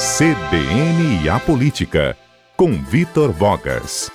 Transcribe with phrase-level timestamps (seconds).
[0.00, 2.16] CBN e a Política,
[2.56, 4.10] com Vitor Vogas.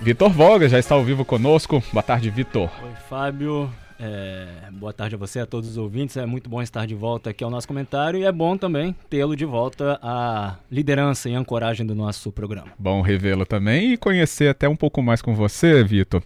[0.00, 1.80] Vitor Vogas já está ao vivo conosco.
[1.92, 2.68] Boa tarde, Vitor.
[2.82, 3.72] Oi, Fábio.
[4.00, 6.16] É, boa tarde a você, a todos os ouvintes.
[6.16, 9.36] É muito bom estar de volta aqui ao nosso comentário e é bom também tê-lo
[9.36, 12.72] de volta à liderança e ancoragem do nosso programa.
[12.76, 16.20] Bom revê-lo também e conhecer até um pouco mais com você, Vitor.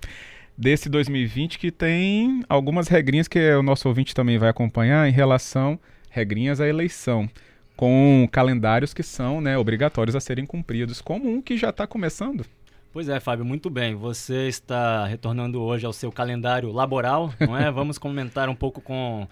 [0.60, 5.80] Desse 2020 que tem algumas regrinhas que o nosso ouvinte também vai acompanhar em relação
[6.10, 7.30] regrinhas à eleição,
[7.74, 12.44] com calendários que são né, obrigatórios a serem cumpridos, como um que já está começando.
[12.92, 13.94] Pois é, Fábio, muito bem.
[13.94, 17.70] Você está retornando hoje ao seu calendário laboral, não é?
[17.72, 19.26] Vamos comentar um pouco com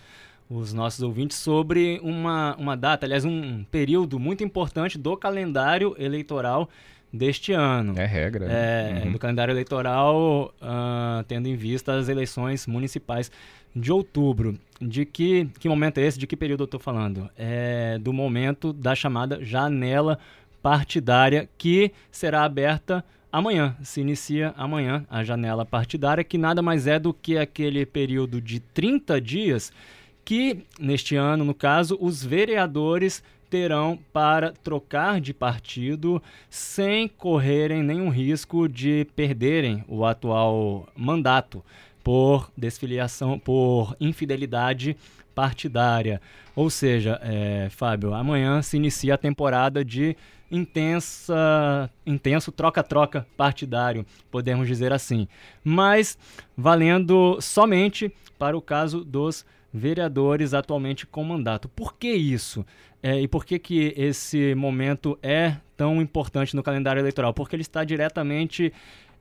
[0.48, 6.70] os nossos ouvintes sobre uma, uma data, aliás, um período muito importante do calendário eleitoral
[7.12, 7.94] deste ano.
[7.96, 8.46] É regra.
[8.46, 8.54] Né?
[8.54, 9.12] É, uhum.
[9.12, 13.30] Do calendário eleitoral, uh, tendo em vista as eleições municipais
[13.74, 14.58] de outubro.
[14.80, 16.18] De que, que momento é esse?
[16.18, 17.28] De que período eu estou falando?
[17.36, 20.18] É do momento da chamada janela
[20.62, 23.76] partidária que será aberta amanhã.
[23.82, 28.60] Se inicia amanhã a janela partidária, que nada mais é do que aquele período de
[28.60, 29.72] 30 dias
[30.24, 38.08] que, neste ano, no caso, os vereadores terão para trocar de partido sem correrem nenhum
[38.08, 41.64] risco de perderem o atual mandato
[42.02, 44.96] por desfiliação, por infidelidade
[45.34, 46.20] partidária.
[46.56, 50.16] Ou seja, é, Fábio, amanhã se inicia a temporada de
[50.50, 55.28] intensa, intenso troca-troca partidário, podemos dizer assim.
[55.62, 56.18] Mas
[56.56, 61.68] valendo somente para o caso dos vereadores atualmente com mandato.
[61.68, 62.64] Por que isso?
[63.02, 67.32] É, e por que, que esse momento é tão importante no calendário eleitoral?
[67.32, 68.72] Porque ele está diretamente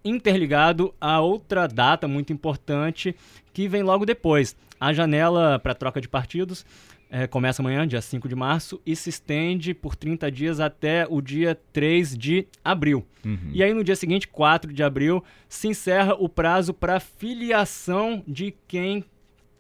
[0.04, 3.16] interligado a outra data muito importante
[3.54, 4.56] que vem logo depois.
[4.80, 6.66] A janela para troca de partidos
[7.10, 11.22] é, começa amanhã, dia 5 de março, e se estende por 30 dias até o
[11.22, 13.06] dia 3 de abril.
[13.26, 13.50] Uhum.
[13.54, 18.54] E aí, no dia seguinte, 4 de abril, se encerra o prazo para filiação de
[18.68, 19.04] quem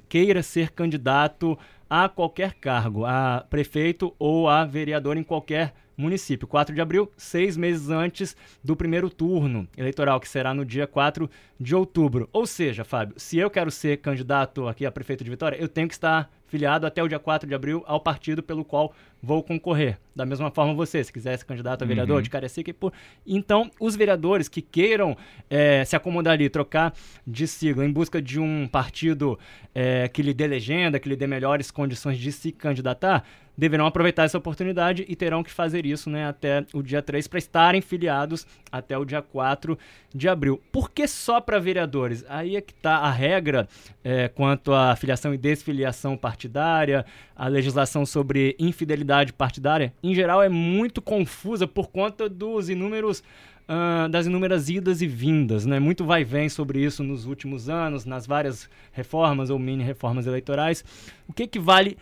[0.07, 1.57] queira ser candidato
[1.89, 6.47] a qualquer cargo, a prefeito ou a vereador em qualquer município.
[6.47, 11.29] 4 de abril, seis meses antes do primeiro turno eleitoral, que será no dia 4
[11.59, 12.29] de outubro.
[12.31, 15.87] Ou seja, Fábio, se eu quero ser candidato aqui a prefeito de Vitória, eu tenho
[15.87, 18.93] que estar filiado até o dia 4 de abril ao partido pelo qual
[19.27, 19.99] vou concorrer.
[20.15, 22.21] Da mesma forma você, se quiser ser candidato a vereador uhum.
[22.21, 22.73] de Cariacica.
[22.73, 22.93] Por...
[23.25, 25.17] Então, os vereadores que queiram
[25.49, 26.93] é, se acomodar ali, trocar
[27.25, 29.37] de sigla em busca de um partido
[29.75, 33.25] é, que lhe dê legenda, que lhe dê melhores condições de se candidatar,
[33.57, 37.39] deverão aproveitar essa oportunidade e terão que fazer isso né, até o dia 3 para
[37.39, 39.77] estarem filiados até o dia 4
[40.13, 40.61] de abril.
[40.71, 42.23] Por que só para vereadores?
[42.29, 43.67] Aí é que está a regra
[44.03, 47.03] é, quanto à filiação e desfiliação partidária,
[47.35, 53.23] a legislação sobre infidelidade partidária, em geral é muito confusa por conta dos inúmeros
[53.69, 55.77] Uh, das inúmeras idas e vindas, né?
[55.77, 60.85] Muito vai vem sobre isso nos últimos anos, nas várias reformas ou mini reformas eleitorais.
[61.27, 61.97] O que que vale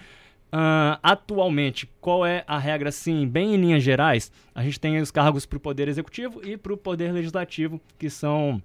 [0.56, 4.32] Uh, atualmente, qual é a regra, sim, bem em linhas gerais?
[4.53, 8.09] A gente tem os cargos para o Poder Executivo e para o Poder Legislativo, que
[8.09, 8.64] são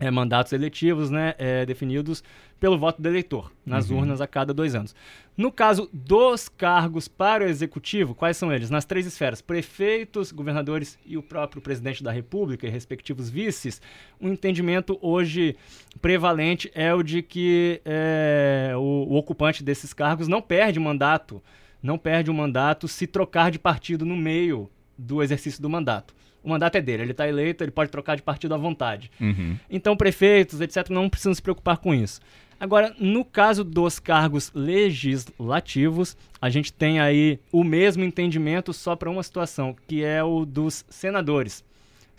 [0.00, 2.24] é, mandatos eletivos né, é, definidos
[2.58, 3.98] pelo voto do eleitor nas uhum.
[3.98, 4.94] urnas a cada dois anos.
[5.36, 8.70] No caso dos cargos para o executivo, quais são eles?
[8.70, 13.80] Nas três esferas: prefeitos, governadores e o próprio presidente da República e respectivos vices.
[14.18, 15.56] O entendimento hoje
[16.00, 21.42] prevalente é o de que é, o, o ocupante desses cargos não perde mandato,
[21.82, 24.68] não perde o mandato se trocar de partido no meio
[24.98, 28.22] do exercício do mandato o mandato é dele, ele está eleito, ele pode trocar de
[28.22, 29.10] partido à vontade.
[29.20, 29.56] Uhum.
[29.70, 32.20] Então, prefeitos, etc., não precisam se preocupar com isso.
[32.58, 39.10] Agora, no caso dos cargos legislativos, a gente tem aí o mesmo entendimento só para
[39.10, 41.64] uma situação, que é o dos senadores.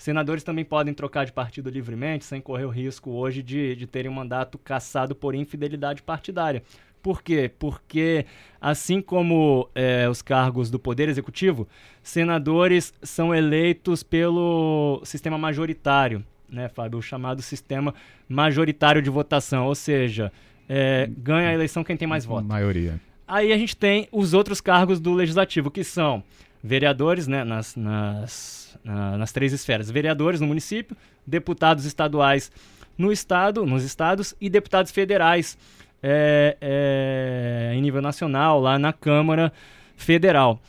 [0.01, 4.09] Senadores também podem trocar de partido livremente, sem correr o risco hoje de, de terem
[4.09, 6.63] um mandato cassado por infidelidade partidária.
[7.03, 7.51] Por quê?
[7.59, 8.25] Porque,
[8.59, 11.67] assim como é, os cargos do Poder Executivo,
[12.01, 16.97] senadores são eleitos pelo sistema majoritário, né, Fábio?
[16.97, 17.93] O chamado sistema
[18.27, 20.31] majoritário de votação, ou seja,
[20.67, 22.47] é, ganha a eleição quem tem mais votos.
[22.47, 22.99] Maioria.
[23.27, 26.23] Aí a gente tem os outros cargos do Legislativo, que são
[26.63, 29.89] vereadores, né, nas, nas, na, nas três esferas.
[29.89, 32.51] Vereadores no município, deputados estaduais
[32.97, 35.57] no estado, nos estados e deputados federais
[36.03, 39.51] é, é, em nível nacional, lá na Câmara
[39.95, 40.61] Federal.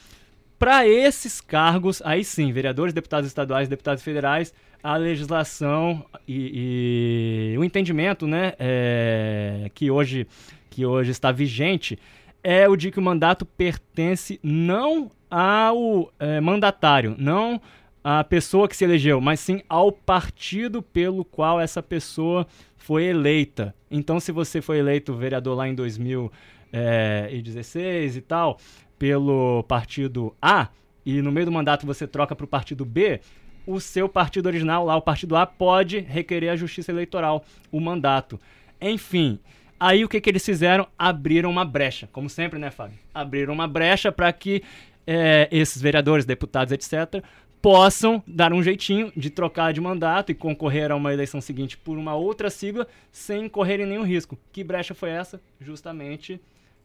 [0.58, 7.64] Para esses cargos, aí sim, vereadores, deputados estaduais, deputados federais, a legislação e, e o
[7.64, 10.26] entendimento né, é, que, hoje,
[10.70, 11.98] que hoje está vigente
[12.42, 17.58] é o de que o mandato pertence não ao é, mandatário, não
[18.04, 22.46] à pessoa que se elegeu, mas sim ao partido pelo qual essa pessoa
[22.76, 23.74] foi eleita.
[23.90, 28.58] Então, se você foi eleito vereador lá em 2016 e tal,
[28.98, 30.68] pelo partido A,
[31.06, 33.18] e no meio do mandato você troca para o partido B,
[33.66, 38.38] o seu partido original, lá o partido A, pode requerer a justiça eleitoral, o mandato.
[38.80, 39.38] Enfim,
[39.80, 40.86] aí o que, que eles fizeram?
[40.98, 42.98] Abriram uma brecha, como sempre, né, Fábio?
[43.14, 44.62] Abriram uma brecha para que
[45.06, 47.22] é, esses vereadores, deputados, etc.,
[47.60, 51.96] possam dar um jeitinho de trocar de mandato e concorrer a uma eleição seguinte por
[51.96, 54.36] uma outra sigla sem correrem nenhum risco.
[54.52, 55.40] Que brecha foi essa?
[55.60, 56.40] Justamente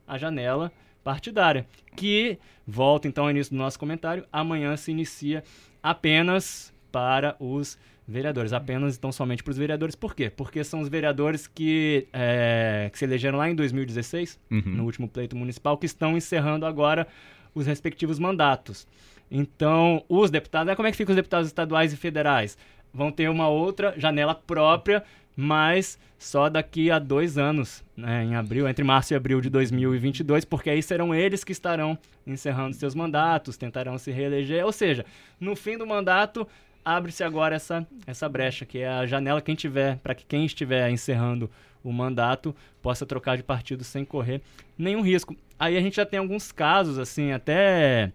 [0.07, 0.71] a janela
[1.03, 1.65] partidária,
[1.95, 5.43] que, volta então ao início do nosso comentário, amanhã se inicia
[5.81, 7.77] apenas para os
[8.07, 9.95] vereadores, apenas então somente para os vereadores.
[9.95, 10.29] Por quê?
[10.29, 14.61] Porque são os vereadores que, é, que se elegeram lá em 2016, uhum.
[14.65, 17.07] no último pleito municipal, que estão encerrando agora
[17.57, 18.87] os respectivos mandatos.
[19.29, 22.57] Então, os deputados, como é que ficam os deputados estaduais e federais?
[22.93, 25.03] Vão ter uma outra janela própria,
[25.35, 30.45] mas só daqui a dois anos, né, em abril, entre março e abril de 2022,
[30.45, 34.65] porque aí serão eles que estarão encerrando seus mandatos, tentarão se reeleger.
[34.65, 35.05] Ou seja,
[35.39, 36.47] no fim do mandato,
[36.85, 40.89] abre-se agora essa, essa brecha, que é a janela quem tiver, para que quem estiver
[40.89, 41.49] encerrando
[41.83, 44.41] o mandato possa trocar de partido sem correr
[44.77, 45.35] nenhum risco.
[45.59, 48.11] Aí a gente já tem alguns casos, assim, até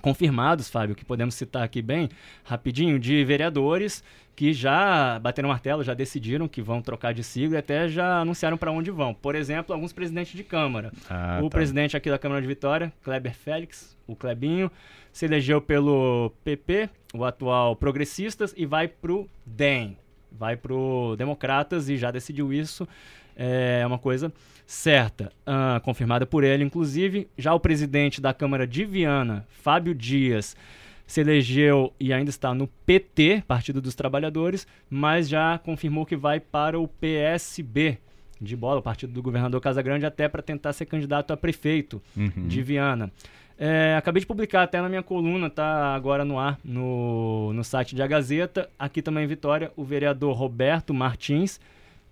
[0.00, 2.08] confirmados, Fábio, que podemos citar aqui bem
[2.44, 4.02] rapidinho, de vereadores
[4.34, 8.56] que já bateram martelo, já decidiram que vão trocar de sigla e até já anunciaram
[8.56, 9.14] para onde vão.
[9.14, 10.90] Por exemplo, alguns presidentes de Câmara.
[11.08, 11.56] Ah, o tá.
[11.56, 14.70] presidente aqui da Câmara de Vitória, Kleber Félix, o Klebinho,
[15.12, 19.96] se elegeu pelo PP, o atual Progressistas, e vai para o DEM,
[20.38, 22.86] vai para o Democratas e já decidiu isso.
[23.36, 24.32] É uma coisa
[24.66, 27.28] certa, uh, confirmada por ele, inclusive.
[27.36, 30.56] Já o presidente da Câmara de Viana, Fábio Dias,
[31.06, 36.40] se elegeu e ainda está no PT, Partido dos Trabalhadores, mas já confirmou que vai
[36.40, 37.98] para o PSB
[38.40, 42.48] de bola, o partido do governador Casagrande, até para tentar ser candidato a prefeito uhum.
[42.48, 43.10] de Viana.
[43.58, 47.94] É, acabei de publicar até na minha coluna, tá agora no ar, no, no site
[47.94, 48.68] de A Gazeta.
[48.78, 51.60] Aqui também em Vitória, o vereador Roberto Martins,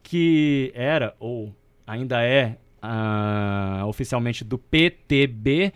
[0.02, 1.52] que era ou
[1.86, 5.72] ainda é uh, oficialmente do PTB,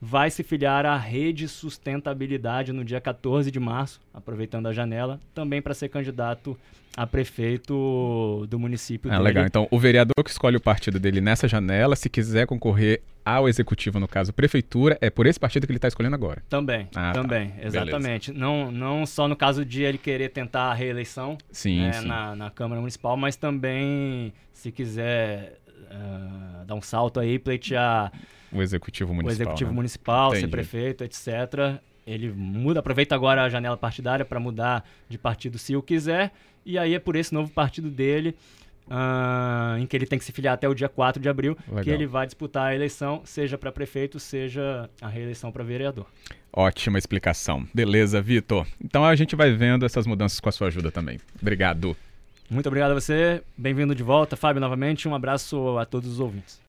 [0.00, 5.60] vai se filiar à Rede Sustentabilidade no dia 14 de março, aproveitando a janela, também
[5.60, 6.56] para ser candidato
[6.96, 9.10] a prefeito do município.
[9.10, 9.24] Ah, dele.
[9.24, 9.44] legal.
[9.46, 13.02] Então, o vereador que escolhe o partido dele nessa janela, se quiser concorrer
[13.36, 16.42] ao executivo, no caso, prefeitura, é por esse partido que ele está escolhendo agora.
[16.48, 17.22] Também, ah, tá.
[17.22, 17.66] também, tá.
[17.66, 18.32] exatamente.
[18.32, 22.06] Não, não só no caso de ele querer tentar a reeleição sim, né, sim.
[22.06, 28.12] Na, na Câmara Municipal, mas também, se quiser uh, dar um salto aí, pleitear
[28.52, 29.30] o executivo municipal.
[29.30, 29.76] O executivo né?
[29.76, 30.40] municipal, Entendi.
[30.40, 31.80] ser prefeito, etc.
[32.06, 36.32] Ele muda, aproveita agora a janela partidária para mudar de partido se o quiser.
[36.64, 38.34] E aí é por esse novo partido dele,
[38.90, 41.84] uh, em que ele tem que se filiar até o dia 4 de abril, Legal.
[41.84, 46.06] que ele vai disputar a eleição, seja para prefeito, seja a reeleição para vereador.
[46.52, 47.66] Ótima explicação.
[47.72, 48.66] Beleza, Vitor.
[48.82, 51.20] Então a gente vai vendo essas mudanças com a sua ajuda também.
[51.40, 51.96] Obrigado.
[52.50, 53.42] Muito obrigado a você.
[53.56, 55.06] Bem-vindo de volta, Fábio, novamente.
[55.06, 56.58] Um abraço a todos os ouvintes.